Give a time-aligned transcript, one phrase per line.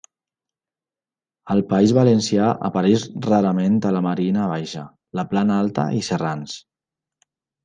[1.55, 4.87] Al País Valencià apareix rarament a la Marina Baixa,
[5.21, 6.59] la Plana Alta i Serrans.